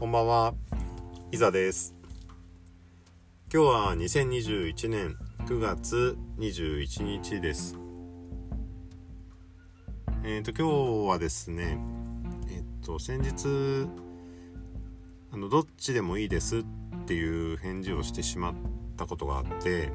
[0.00, 0.54] こんばんは、
[1.30, 1.94] いざです。
[3.52, 7.78] 今日は2021年9月21日です。
[10.24, 11.78] えっ、と今日はですね、
[12.50, 13.86] えっ、と先日
[15.32, 16.64] あのどっちでもいいですっ
[17.04, 18.54] ていう返事をしてしまっ
[18.96, 19.92] たことがあって、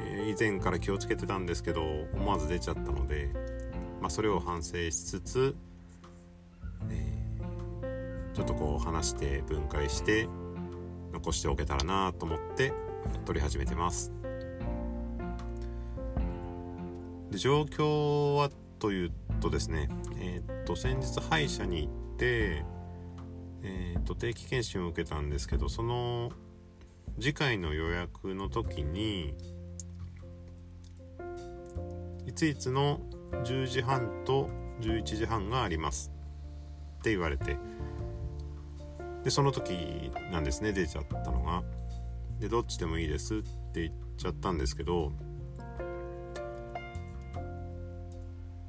[0.00, 1.82] えー以前から気をつけてたんですけど
[2.12, 3.30] 思わず出ちゃったので、
[4.02, 5.56] まあ、それを反省しつつ、
[6.90, 7.13] えー
[8.34, 10.28] ちょっとこう話して分解して
[11.12, 12.72] 残しておけたらなと思って
[13.24, 14.12] 撮り始めてます。
[17.30, 19.88] で状況はというとですね
[20.18, 22.64] えーっと先日歯医者に行って、
[23.62, 26.30] えーっと定期検診を受けたんですけどその
[27.20, 29.34] 次回の予約の時に
[32.26, 33.00] いついつの
[33.44, 34.48] 10時半と
[34.80, 36.10] 11時半があります
[36.98, 37.56] って言われて
[39.24, 41.62] でその時なんですね出ちゃったのが
[42.38, 43.38] でどっちでもいいですっ
[43.72, 45.12] て言っちゃったんですけど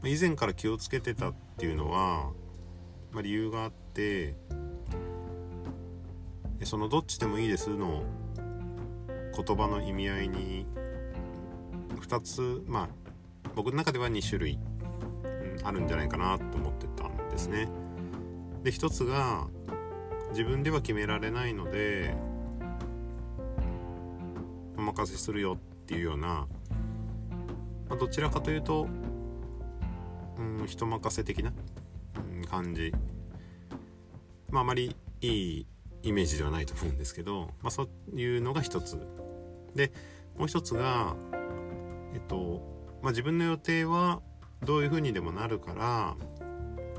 [0.03, 2.31] 以前から気をつけてたっていうのは、
[3.11, 4.35] まあ、理由があって
[6.59, 8.03] でそのどっちでもいいですの
[9.35, 10.65] 言葉の意味合いに
[11.99, 13.05] 2つまあ
[13.55, 14.59] 僕の中では2種類、
[15.63, 17.69] あるんじゃないかなと思ってたんですね。
[18.63, 19.47] で1つが
[20.35, 22.13] 自分では決められないので
[24.77, 26.45] お任せするよっていうような、
[27.87, 28.89] まあ、どちらかというと、
[30.37, 31.53] うん、人任せ的な、
[32.33, 32.93] うん感じ。
[34.49, 35.67] まああまりいい
[36.03, 38.99] イメージではないと思うんですけど、まあ、そういうのが一つ。
[39.73, 39.93] で
[40.37, 41.15] もう一つが
[42.13, 42.61] えっと、
[43.01, 44.21] まあ、自分の予定は
[44.65, 46.17] どういうふうにでもなるから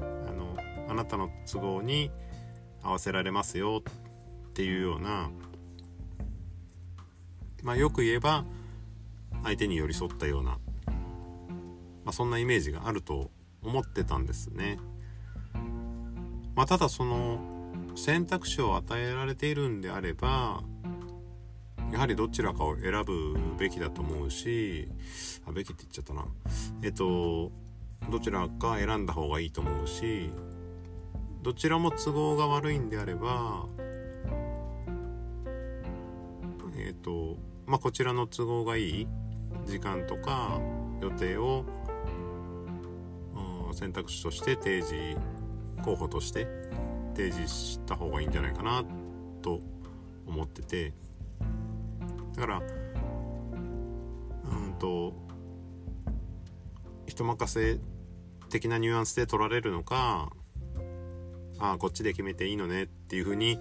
[0.01, 0.57] あの
[0.89, 2.11] あなたの都合に
[2.87, 3.83] 合わせられますよ
[4.51, 5.31] っていうような
[7.63, 8.45] まあよく言えば
[9.43, 10.59] 相手に寄り添ったような、ま
[12.07, 13.31] あ、そんなイメージがあると
[13.63, 14.79] 思ってたんですね。
[16.55, 17.39] まあ、ただその
[17.97, 20.63] 選択肢を与えられているんであれば
[21.93, 24.89] やはりどちらかを選ぶべきだと思うし
[25.47, 26.27] あべきって言っちゃったな
[26.83, 27.53] えっと
[28.11, 30.31] どちらか選んだ方がいいと思うし
[31.47, 33.69] どちらも都合が悪いんであれば
[36.77, 37.37] えっ、と
[37.67, 39.09] まあこちらの都合がいい
[39.65, 40.61] 時間とか
[41.01, 41.65] 予定を
[43.69, 45.17] うん選択肢として提示
[45.85, 46.49] 候補として
[47.15, 48.85] 提示した方がいいんじゃないかな
[49.41, 49.61] と
[50.27, 50.95] 思ってて。
[52.35, 52.63] だからう
[54.69, 55.13] んと
[57.07, 57.79] 人任せ
[58.51, 60.33] 的なニュアンスで取られるのか
[61.59, 63.59] ああこっちで決めていいのねっていうふうに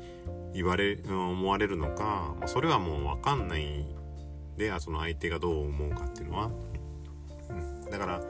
[0.54, 3.86] 言われ思われるのかそれはもう分かんない
[4.58, 6.52] でその相手がどう思うかっていうのは、
[7.50, 8.22] うん、だから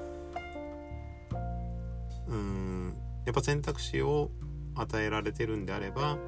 [2.28, 2.96] うん
[3.26, 4.32] やっぱ選択肢を
[4.76, 6.20] 与えられてるんであれば、ま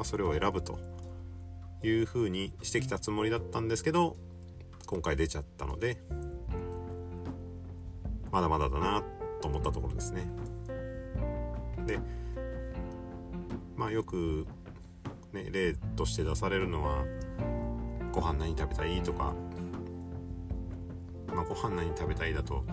[0.00, 0.78] あ、それを選ぶと
[1.82, 4.16] いうふうにしてきたつもりだったんですけど
[4.86, 5.98] 今回出ちゃったので
[8.30, 9.02] まだまだだな
[9.40, 10.26] と思ったところですね。
[13.86, 14.48] まあよく、
[15.32, 17.04] ね、例として出されるのは
[18.10, 19.32] 「ご飯何食べたい?」とか
[21.32, 22.64] 「まあ、ご飯何食べたい?」だと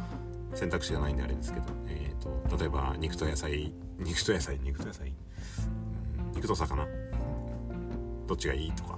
[0.56, 5.16] 選択肢がないんであれですけど、えー、と例えば肉と野菜肉と野菜肉と野菜、うん
[6.34, 6.88] 肉と魚
[8.26, 8.98] どっちがいいとか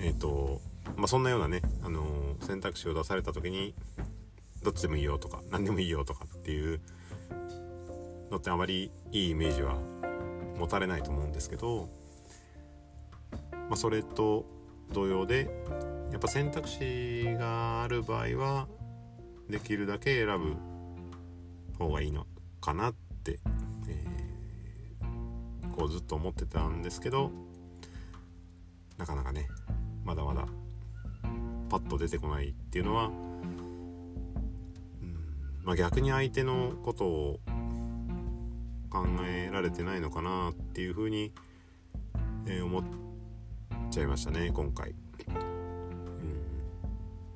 [0.00, 0.62] えっ、と
[0.96, 3.74] まあそんなようなね、あのー選択肢を出された時に
[4.62, 6.80] どっちでもいいよとか何でもいいよとかっていう
[8.30, 9.78] のってあまりいいイメージは
[10.58, 11.88] 持たれないと思うんですけど、
[13.52, 14.46] まあ、それと
[14.92, 15.50] 同様で
[16.10, 18.68] やっぱ選択肢がある場合は
[19.48, 22.26] できるだけ選ぶ方がいいの
[22.60, 22.94] かなっ
[23.24, 23.38] て、
[23.88, 24.16] えー
[25.76, 27.30] こうずっと思ってたんですけど
[28.96, 29.48] なかなかね
[30.04, 30.46] まだまだ
[31.68, 33.12] パッと出てこないっていうのは、うん
[35.62, 37.40] まあ、逆に相手のことを
[38.90, 41.32] 考えられてないのかなっていうふうに、
[42.46, 42.84] えー思っ
[43.90, 44.96] ちゃいましたね今回、うん、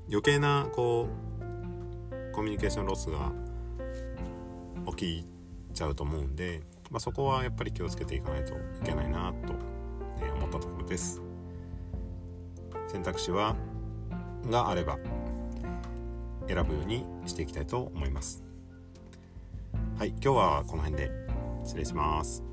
[0.09, 3.33] 余計なこうコミュニケーションロスが
[4.97, 5.27] 起き
[5.75, 9.55] ちゃうと思うんで、まあ、そこはやっぱり気をつけていかないといけないなと、
[10.21, 11.23] え思ったところです。
[12.89, 13.57] 選択肢は
[14.49, 14.99] があれば
[16.49, 18.43] 選ぶようにしていきたいと思います。
[19.99, 21.30] はい今日はこの辺で。
[21.71, 22.50] 失礼します。